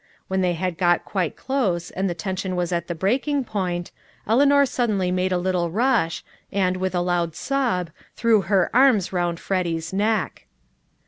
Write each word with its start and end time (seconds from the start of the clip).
When 0.29 0.41
they 0.41 0.53
had 0.53 0.79
got 0.79 1.05
quite 1.05 1.35
close, 1.35 1.91
and 1.91 2.09
the 2.09 2.15
tension 2.15 2.55
was 2.55 2.71
at 2.71 2.87
the 2.87 2.95
breaking 2.95 3.43
point, 3.43 3.91
Eleanor 4.25 4.65
suddenly 4.65 5.11
made 5.11 5.31
a 5.31 5.37
little 5.37 5.69
rush, 5.69 6.23
and, 6.51 6.75
with 6.77 6.95
a 6.95 7.01
loud 7.01 7.35
sob, 7.35 7.91
threw 8.15 8.41
her 8.41 8.71
arms 8.75 9.13
round 9.13 9.39
Freddy's 9.39 9.93
neck. 9.93 10.47